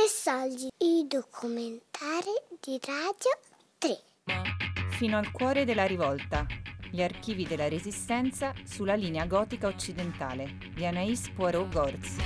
[0.00, 3.38] Tre soldi, i documentari di Radio
[3.76, 3.98] 3.
[4.92, 6.46] Fino al cuore della rivolta.
[6.90, 12.16] Gli archivi della Resistenza sulla linea gotica occidentale di Anaïs Poirot-Gorz.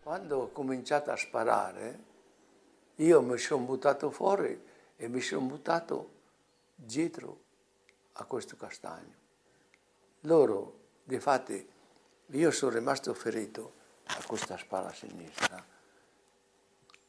[0.00, 2.04] Quando ho cominciato a sparare,
[2.94, 4.62] io mi sono buttato fuori
[4.94, 6.10] e mi sono buttato
[6.72, 7.40] dietro
[8.12, 9.14] a questo castagno.
[10.20, 11.68] Loro, difatti,
[12.28, 13.78] io sono rimasto ferito
[14.18, 15.78] a questa spalla sinistra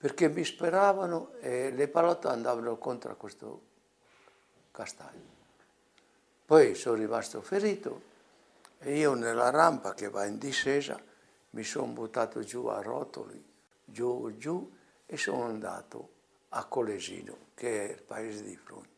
[0.01, 3.61] perché mi speravano e le palotte andavano contro questo
[4.71, 5.29] castagno.
[6.43, 8.01] Poi sono rimasto ferito
[8.79, 10.99] e io nella rampa che va in discesa
[11.51, 13.45] mi sono buttato giù a rotoli,
[13.85, 14.75] giù, giù
[15.05, 16.09] e sono andato
[16.49, 18.90] a Colesino, che è il paese di fronte.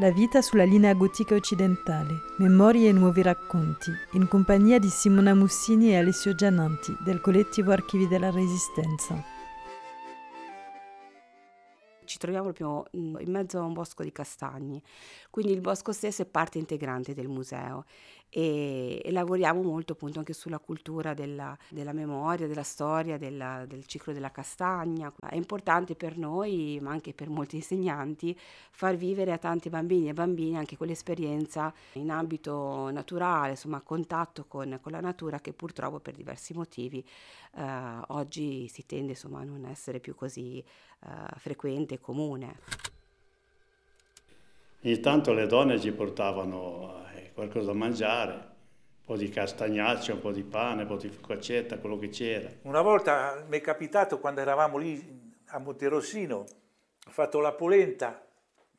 [0.00, 5.90] La vita sulla linea gotica occidentale, memorie e nuovi racconti, in compagnia di Simona Mussini
[5.90, 9.22] e Alessio Giananti del collettivo Archivi della Resistenza.
[12.02, 14.82] Ci troviamo proprio in mezzo a un bosco di castagni,
[15.28, 17.84] quindi il bosco stesso è parte integrante del museo
[18.30, 23.86] e, e lavoriamo molto appunto anche sulla cultura della, della memoria, della storia, della, del
[23.86, 25.12] ciclo della castagna.
[25.28, 28.38] È importante per noi, ma anche per molti insegnanti,
[28.70, 34.44] far vivere a tanti bambini e bambine anche quell'esperienza in ambito naturale, insomma a contatto
[34.46, 37.04] con, con la natura che purtroppo per diversi motivi
[37.56, 42.99] eh, oggi si tende insomma a non essere più così eh, frequente e comune.
[44.82, 50.32] Ogni tanto le donne ci portavano qualcosa da mangiare, un po' di castagnaccio, un po'
[50.32, 52.48] di pane, un po' di focaccetta, quello che c'era.
[52.62, 58.26] Una volta mi è capitato quando eravamo lì a Monterossino, ho fatto la polenta,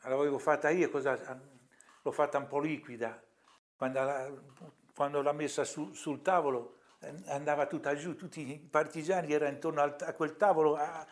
[0.01, 3.21] l'avevo fatta io, l'ho fatta un po' liquida,
[3.75, 4.31] quando, la,
[4.95, 6.77] quando l'ho messa su, sul tavolo
[7.27, 11.05] andava tutta giù, tutti i partigiani erano intorno al, a quel tavolo a,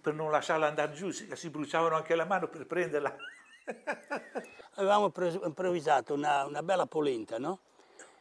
[0.00, 3.16] per non lasciarla andare giù, si, si bruciavano anche la mano per prenderla.
[4.74, 5.12] Avevamo
[5.44, 7.58] improvvisato una, una bella polenta, no?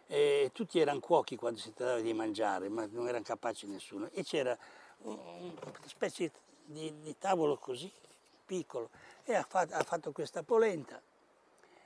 [0.08, 4.10] E tutti erano cuochi quando si trattava di mangiare, ma non erano capaci nessuno.
[4.12, 4.58] E c'era
[5.00, 5.54] una
[5.86, 6.32] specie
[6.66, 7.92] di, di, tavolo così,
[8.46, 8.90] piccolo,
[9.24, 11.02] e ha fatto, ha fatto questa polenta.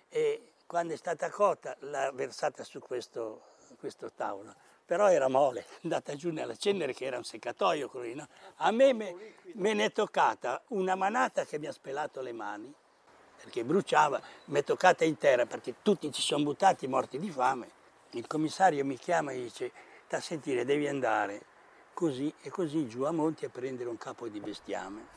[0.09, 3.41] E quando è stata cotta l'ha versata su questo,
[3.77, 8.13] questo tavolo però era mole, è andata giù nella cenere che era un seccatoio lì,
[8.13, 8.27] no?
[8.57, 12.71] A me me, me ne è toccata una manata che mi ha spelato le mani
[13.45, 17.67] perché bruciava, mi è toccata intera perché tutti ci sono buttati morti di fame.
[18.13, 19.71] Il commissario mi chiama e dice,
[20.09, 21.41] da sentire devi andare
[21.93, 25.13] così e così giù a Monti a prendere un capo di bestiame.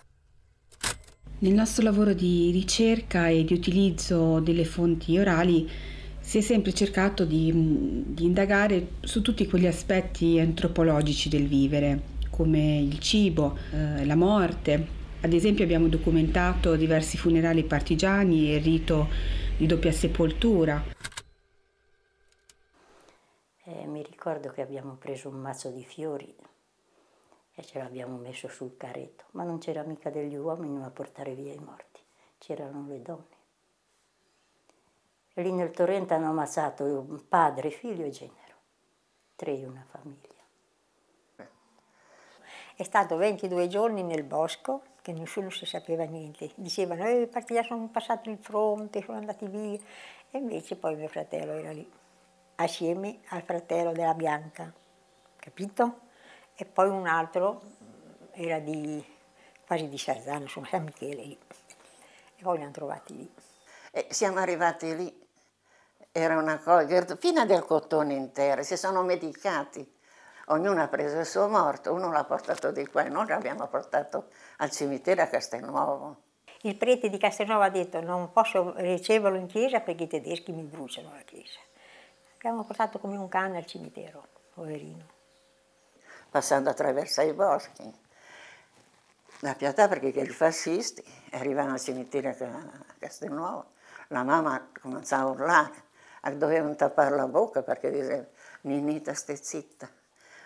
[1.39, 5.71] Nel nostro lavoro di ricerca e di utilizzo delle fonti orali
[6.21, 7.51] si è sempre cercato di,
[8.09, 14.98] di indagare su tutti quegli aspetti antropologici del vivere, come il cibo, eh, la morte,
[15.21, 19.09] ad esempio abbiamo documentato diversi funerali partigiani e il rito
[19.57, 20.81] di doppia sepoltura.
[23.65, 26.33] Eh, mi ricordo che abbiamo preso un mazzo di fiori
[27.53, 31.53] e ce l'abbiamo messo sul carretto, ma non c'era mica degli uomini a portare via
[31.53, 32.01] i morti,
[32.39, 33.37] c'erano le donne.
[35.35, 38.55] Lì nel torrente hanno ammazzato padre, figlio e genero,
[39.35, 40.37] tre in una famiglia.
[42.77, 46.51] È stato 22 giorni nel bosco che nessuno si sapeva niente.
[46.55, 49.79] Dicevano, eh, partigiani sono passati il fronte, sono andati via.
[50.31, 51.91] E invece poi mio fratello era lì,
[52.57, 54.71] assieme al fratello della Bianca,
[55.39, 56.01] capito?
[56.55, 57.63] E poi un altro
[58.33, 59.03] era di,
[59.67, 61.39] quasi di Sarzano, insomma San Michele lì.
[62.37, 63.33] E poi li hanno trovati lì.
[63.91, 65.27] E siamo arrivati lì,
[66.13, 69.91] era una cosa, fino del cotone intero, si sono medicati
[70.49, 74.29] ognuno ha preso il suo morto, uno l'ha portato di qua e noi l'abbiamo portato
[74.59, 76.17] al cimitero a Castelnuovo.
[76.63, 80.63] Il prete di Castelnuovo ha detto non posso riceverlo in chiesa perché i tedeschi mi
[80.63, 81.59] bruciano la chiesa.
[82.35, 84.25] L'abbiamo portato come un cane al cimitero,
[84.55, 85.07] poverino.
[86.31, 88.07] Passando attraverso i boschi.
[89.41, 93.73] La pietà perché i fascisti arrivavano al cimitero a Castelnuovo,
[94.09, 95.85] la mamma cominciava a urlare,
[96.33, 98.25] dovevano tappare la bocca perché diceva
[98.63, 99.89] Ninita stai zitta.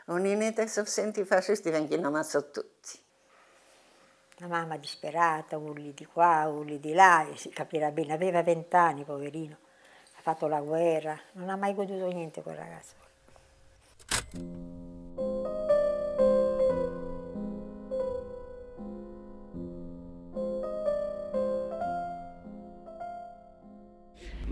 [0.06, 2.98] Ogni se senti i fascisti vengono ammazzati tutti.
[4.36, 9.04] La mamma disperata, urli di qua, urli di là, e si capirà bene, aveva vent'anni,
[9.04, 9.56] poverino,
[10.16, 13.00] ha fatto la guerra, non ha mai goduto niente quel ragazzo.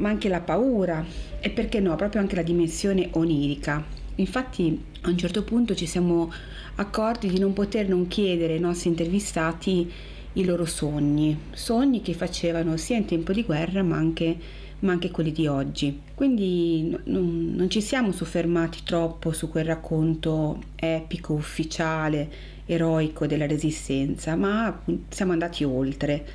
[0.01, 1.05] ma anche la paura
[1.41, 4.00] e perché no, proprio anche la dimensione onirica.
[4.21, 6.31] Infatti a un certo punto ci siamo
[6.77, 9.91] accorti di non poter non chiedere ai nostri intervistati
[10.35, 14.37] i loro sogni, sogni che facevano sia in tempo di guerra ma anche,
[14.81, 16.01] ma anche quelli di oggi.
[16.15, 22.31] Quindi non, non ci siamo soffermati troppo su quel racconto epico, ufficiale,
[22.67, 26.27] eroico della resistenza, ma siamo andati oltre.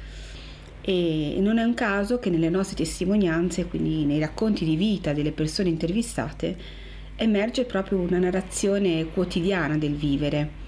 [0.82, 5.32] E non è un caso che nelle nostre testimonianze, quindi nei racconti di vita delle
[5.32, 6.84] persone intervistate,
[7.18, 10.64] emerge proprio una narrazione quotidiana del vivere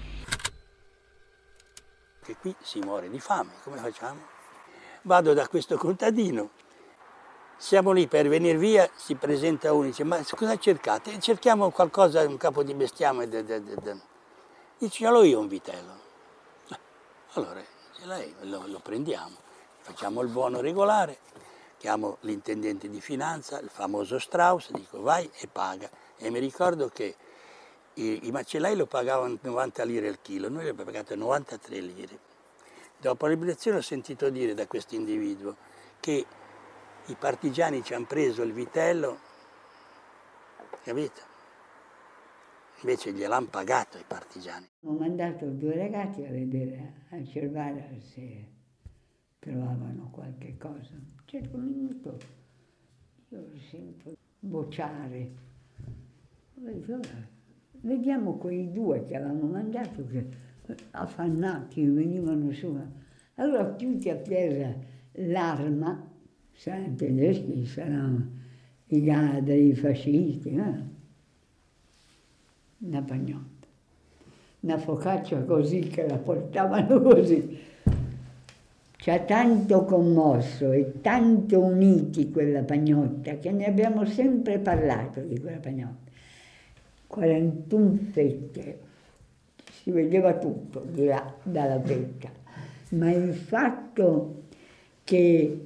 [2.28, 4.20] che qui si muore di fame, come facciamo?
[5.02, 6.50] Vado da questo contadino,
[7.56, 11.18] siamo lì per venire via, si presenta uno e dice ma cosa cercate?
[11.20, 13.26] Cerchiamo qualcosa, un capo di bestiame.
[13.26, 16.00] Dice ce l'ho io un vitello.
[17.32, 17.62] Allora
[17.94, 19.36] ce l'hai, lo, lo prendiamo,
[19.80, 21.20] facciamo il buono regolare,
[21.78, 25.88] chiamo l'intendente di finanza, il famoso Strauss, dico vai e paga.
[26.18, 27.14] E mi ricordo che
[27.94, 32.18] i, i macellai lo pagavano 90 lire al chilo, noi l'abbiamo pagato 93 lire.
[33.00, 35.56] Dopo la liberazione ho sentito dire da questo individuo
[36.00, 36.26] che
[37.06, 39.18] i partigiani ci hanno preso il vitello,
[40.82, 41.20] capito?
[42.80, 44.68] Invece gliel'hanno pagato i partigiani.
[44.82, 48.46] Ho mandato due ragazzi a vedere a Cervara se
[49.38, 50.94] trovavano qualche cosa.
[50.94, 52.18] Un certo minuto
[53.30, 55.47] io lo sento bocciare.
[57.80, 60.26] Vediamo quei due che avevano mandato, che
[60.90, 62.76] affannati venivano su.
[63.36, 64.74] Allora tutti a terra
[65.12, 66.04] l'arma,
[66.52, 68.30] saranno tedeschi, saranno
[68.86, 70.96] i gadri, i fascisti, eh?
[72.78, 73.66] una pagnotta,
[74.60, 77.66] una focaccia così che la portavano così.
[78.96, 85.38] Ci ha tanto commosso e tanto uniti quella pagnotta che ne abbiamo sempre parlato di
[85.38, 86.07] quella pagnotta.
[87.08, 88.78] 41 fette,
[89.82, 92.28] si vedeva tutto di là, dalla vetta,
[92.90, 94.42] ma il fatto
[95.04, 95.58] che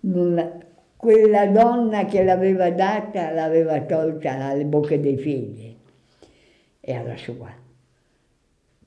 [0.00, 0.58] la,
[0.96, 5.76] quella donna che l'aveva data l'aveva tolta dalle bocche dei figli,
[6.80, 7.50] era sua.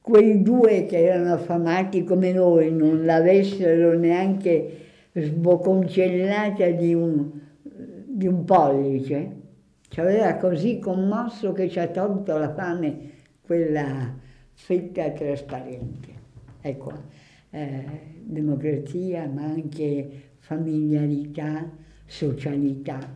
[0.02, 4.80] Quei due che erano affamati come noi non l'avessero neanche
[5.14, 7.30] sboconcellata di un,
[7.62, 9.42] di un pollice,
[9.94, 13.12] ci aveva così commosso che ci ha tolto la fame
[13.42, 14.12] quella
[14.52, 16.08] fetta trasparente.
[16.62, 16.92] Ecco,
[17.52, 17.86] eh,
[18.24, 21.70] democrazia ma anche familiarità,
[22.08, 23.16] socialità.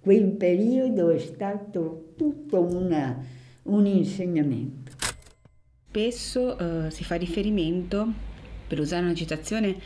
[0.00, 3.22] Quel periodo è stato tutto una,
[3.64, 4.92] un insegnamento.
[5.90, 8.10] Spesso eh, si fa riferimento,
[8.66, 9.76] per usare una citazione,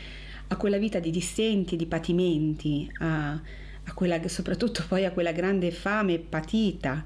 [0.47, 3.41] a quella vita di dissenti, di patimenti, a
[3.85, 7.03] a quella, soprattutto poi a quella grande fame patita,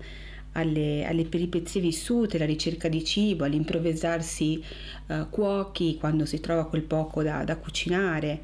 [0.53, 4.63] alle, alle, peripezie vissute, alla ricerca di cibo, all'improvvisarsi
[5.07, 8.41] uh, cuochi quando si trova quel poco da, da cucinare,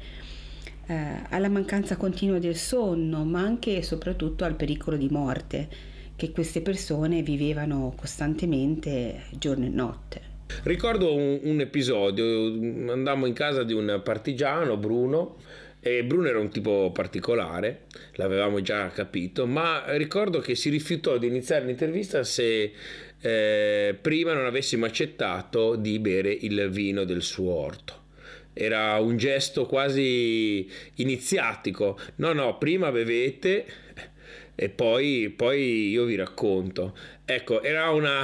[0.86, 0.94] uh,
[1.30, 5.68] alla mancanza continua del sonno, ma anche e soprattutto al pericolo di morte
[6.16, 10.32] che queste persone vivevano costantemente giorno e notte.
[10.62, 12.46] Ricordo un, un episodio,
[12.92, 15.36] andammo in casa di un partigiano, Bruno,
[15.86, 17.82] e Bruno era un tipo particolare,
[18.14, 22.72] l'avevamo già capito, ma ricordo che si rifiutò di iniziare l'intervista se
[23.20, 28.02] eh, prima non avessimo accettato di bere il vino del suo orto.
[28.54, 31.98] Era un gesto quasi iniziatico.
[32.14, 33.66] No, no, prima bevete
[34.54, 36.96] e poi, poi io vi racconto.
[37.24, 38.22] Ecco, era una,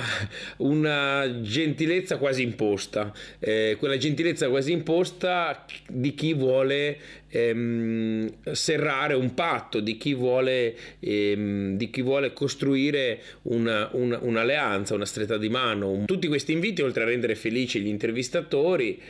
[0.58, 6.98] una gentilezza quasi imposta, eh, quella gentilezza quasi imposta di chi vuole
[7.30, 14.94] ehm, serrare un patto, di chi vuole, ehm, di chi vuole costruire una, una, un'alleanza,
[14.94, 16.04] una stretta di mano.
[16.04, 19.00] Tutti questi inviti, oltre a rendere felici gli intervistatori,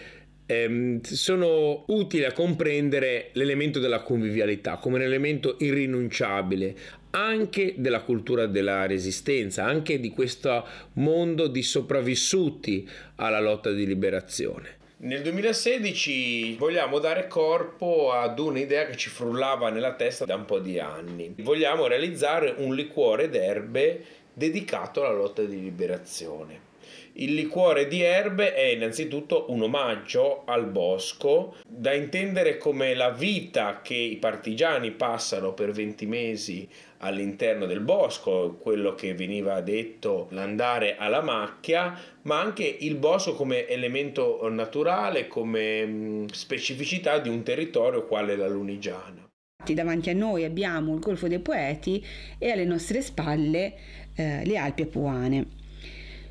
[0.50, 6.74] ehm, sono utili a comprendere l'elemento della convivialità come un elemento irrinunciabile
[7.10, 14.78] anche della cultura della resistenza, anche di questo mondo di sopravvissuti alla lotta di liberazione.
[15.02, 20.58] Nel 2016 vogliamo dare corpo ad un'idea che ci frullava nella testa da un po'
[20.58, 21.32] di anni.
[21.38, 26.68] Vogliamo realizzare un liquore d'erbe dedicato alla lotta di liberazione.
[27.14, 33.80] Il liquore di erbe è innanzitutto un omaggio al bosco, da intendere come la vita
[33.82, 36.68] che i partigiani passano per 20 mesi
[37.02, 43.66] all'interno del bosco, quello che veniva detto l'andare alla macchia, ma anche il bosco come
[43.66, 49.28] elemento naturale, come specificità di un territorio quale la Lunigiana.
[49.62, 52.04] Davanti a noi abbiamo il Golfo dei Poeti
[52.38, 53.74] e alle nostre spalle
[54.14, 55.58] eh, le Alpi Apuane.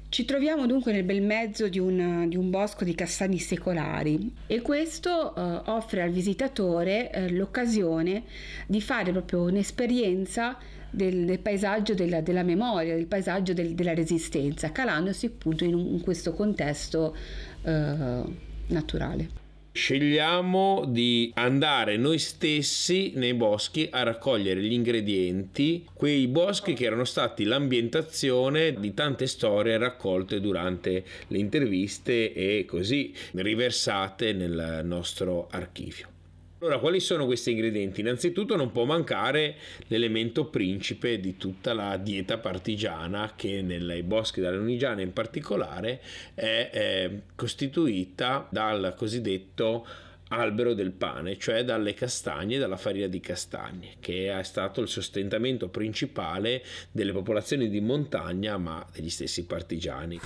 [0.09, 4.59] Ci troviamo dunque nel bel mezzo di un, di un bosco di castagni secolari e
[4.59, 8.23] questo eh, offre al visitatore eh, l'occasione
[8.65, 10.57] di fare proprio un'esperienza
[10.89, 15.85] del, del paesaggio della, della, memoria, del paesaggio del, della resistenza, calandosi appunto in, un,
[15.85, 17.15] in questo contesto
[17.61, 18.23] eh,
[18.65, 19.48] naturale.
[19.71, 27.05] Scegliamo di andare noi stessi nei boschi a raccogliere gli ingredienti, quei boschi che erano
[27.05, 36.18] stati l'ambientazione di tante storie raccolte durante le interviste e così riversate nel nostro archivio.
[36.61, 38.01] Allora, quali sono questi ingredienti?
[38.01, 39.55] Innanzitutto non può mancare
[39.87, 46.01] l'elemento principe di tutta la dieta partigiana che nei boschi della Lunigiana in particolare
[46.33, 49.87] è, è costituita dal cosiddetto
[50.31, 55.69] albero del pane, cioè dalle castagne, dalla farina di castagne, che è stato il sostentamento
[55.69, 56.61] principale
[56.91, 60.19] delle popolazioni di montagna, ma degli stessi partigiani.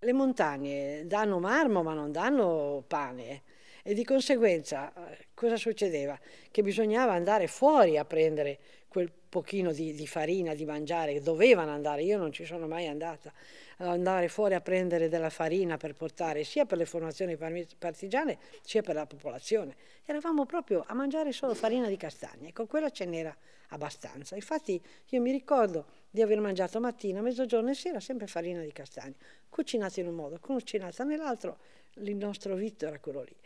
[0.00, 3.42] Le montagne danno marmo, ma non danno pane
[3.82, 6.18] e di conseguenza eh, cosa succedeva?
[6.50, 12.02] Che bisognava andare fuori a prendere quel pochino di, di, farina di mangiare, dovevano andare,
[12.02, 13.32] io non ci sono mai andata,
[13.78, 17.36] andare fuori a prendere della farina per portare sia per le formazioni
[17.78, 19.74] partigiane sia per la popolazione.
[20.04, 23.34] Eravamo proprio a mangiare solo farina di castagne e con quella ce n'era
[23.68, 24.36] abbastanza.
[24.36, 29.14] Infatti io mi ricordo di aver mangiato mattina, mezzogiorno e sera sempre farina di castagne,
[29.48, 31.58] cucinata in un modo, cucinata nell'altro,
[31.94, 33.41] il nostro vitto era quello lì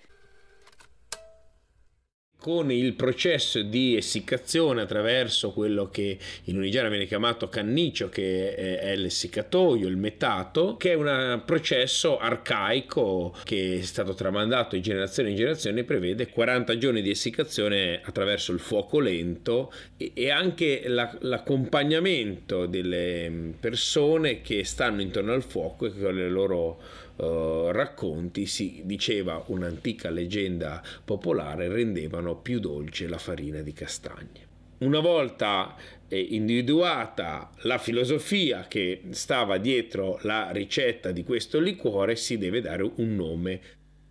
[2.39, 8.95] con il processo di essiccazione attraverso quello che in Unigiana viene chiamato cannicio, che è
[8.95, 15.37] l'essiccatoio, il metato, che è un processo arcaico che è stato tramandato di generazione in
[15.37, 23.55] generazione e prevede 40 giorni di essiccazione attraverso il fuoco lento e anche l'accompagnamento delle
[23.59, 26.79] persone che stanno intorno al fuoco e con le loro
[27.17, 34.45] uh, racconti, si diceva un'antica leggenda popolare, rendevano più dolce la farina di castagne.
[34.79, 35.75] Una volta
[36.09, 42.83] eh, individuata la filosofia che stava dietro la ricetta di questo liquore, si deve dare
[42.83, 43.61] un nome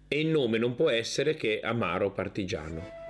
[0.08, 3.04] e il nome non può essere che amaro partigiano.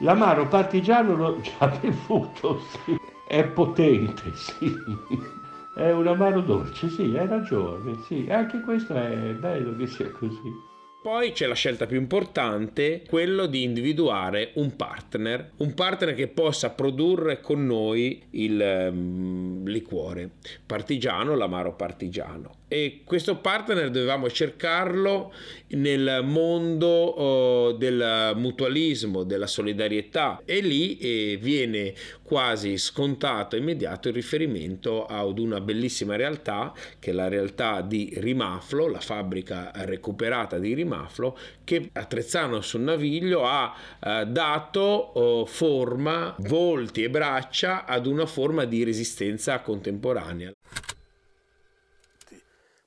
[0.00, 2.96] L'amaro partigiano l'ho già bevuto, sì.
[3.28, 5.40] È potente, sì.
[5.74, 10.70] È un amaro dolce, sì, hai ragione, sì, anche questo è bello che sia così.
[11.02, 16.70] Poi c'è la scelta più importante, quello di individuare un partner, un partner che possa
[16.70, 20.30] produrre con noi il um, liquore
[20.64, 22.61] partigiano, l'amaro partigiano.
[22.72, 25.30] E questo partner dovevamo cercarlo
[25.72, 34.14] nel mondo uh, del mutualismo, della solidarietà e lì eh, viene quasi scontato immediato il
[34.14, 40.72] riferimento ad una bellissima realtà che è la realtà di Rimaflo, la fabbrica recuperata di
[40.72, 48.24] Rimaflo che Attrezzano sul Naviglio ha eh, dato eh, forma, volti e braccia ad una
[48.24, 50.50] forma di resistenza contemporanea.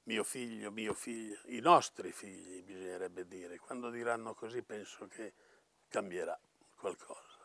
[0.05, 5.33] Mio figlio, mio figlio, i nostri figli bisognerebbe dire, quando diranno così penso che
[5.87, 6.39] cambierà
[6.75, 7.35] qualcosa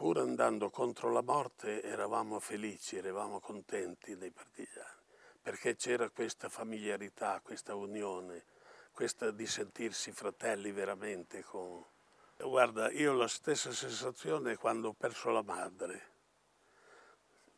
[0.00, 5.02] pur andando contro la morte eravamo felici, eravamo contenti dei partigiani,
[5.42, 8.44] perché c'era questa familiarità, questa unione,
[8.92, 11.42] questa di sentirsi fratelli veramente.
[11.42, 11.84] Con...
[12.38, 16.02] Guarda, io ho la stessa sensazione quando ho perso la madre.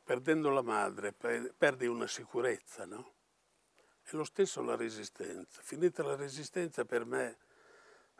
[0.02, 3.12] Perdendo la madre perdi una sicurezza, no?
[4.04, 5.60] E lo stesso la resistenza.
[5.62, 7.36] Finita la resistenza per me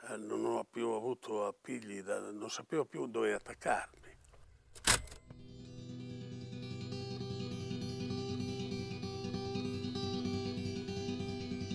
[0.09, 4.01] eh, non ho più avuto appigli, da, non sapevo più dove attaccarmi.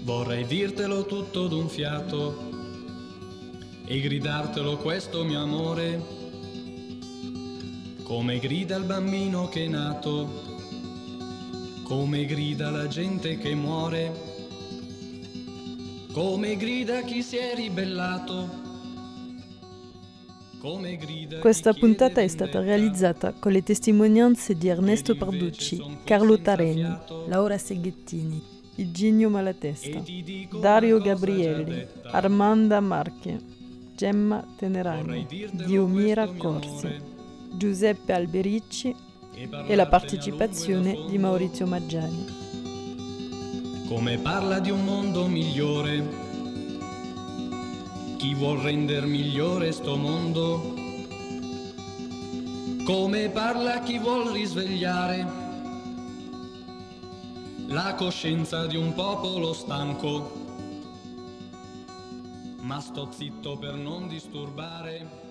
[0.04, 2.34] Vorrei dirtelo tutto d'un fiato
[3.86, 6.02] e gridartelo questo mio amore,
[8.04, 10.57] come grida il bambino che è nato,
[11.88, 14.12] come grida la gente che muore,
[16.12, 18.65] come grida chi si è ribellato.
[21.39, 26.94] Questa puntata è stata realizzata con le testimonianze di Ernesto Parducci, Carlo Tareni,
[27.27, 28.56] Laura Seghettini.
[28.75, 30.03] Iginio Malatesta,
[30.60, 33.39] Dario Gabrielli, Armanda Marche,
[33.96, 36.89] Gemma Tenerani, Diomira Corsi,
[37.56, 38.94] Giuseppe Albericci
[39.67, 42.25] e la partecipazione di Maurizio Maggiani.
[43.88, 46.25] Come parla di un mondo migliore,
[48.17, 50.74] chi vuol render migliore sto mondo,
[52.84, 55.46] come parla chi vuol risvegliare
[57.67, 60.46] la coscienza di un popolo stanco.
[62.62, 65.27] Ma sto zitto per non disturbare,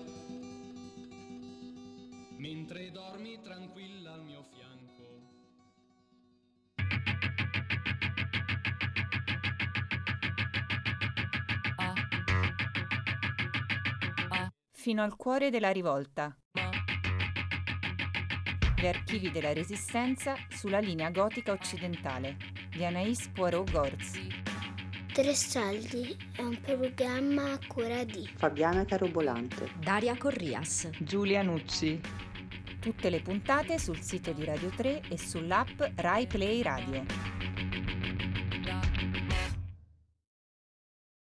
[14.87, 16.33] Fino al cuore della rivolta.
[18.79, 22.37] Gli archivi della Resistenza sulla linea gotica occidentale
[22.69, 24.13] di Anaïs Poirot-Gorz.
[25.11, 31.99] Tre Saldi è un programma a cura di Fabiana Carobolante, Daria Corrias, Giulia Nucci.
[32.79, 37.26] Tutte le puntate sul sito di Radio 3 e sull'app Rai Play Radio.